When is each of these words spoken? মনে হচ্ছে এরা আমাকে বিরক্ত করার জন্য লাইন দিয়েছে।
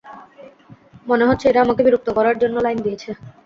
মনে 1.07 1.27
হচ্ছে 1.29 1.45
এরা 1.47 1.59
আমাকে 1.65 1.81
বিরক্ত 1.85 2.07
করার 2.17 2.35
জন্য 2.41 2.55
লাইন 2.65 2.79
দিয়েছে। 2.85 3.09